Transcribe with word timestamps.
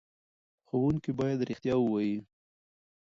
ښوونکي 0.67 1.11
باید 1.19 1.45
رښتیا 1.49 1.75
ووايي. 1.79 2.17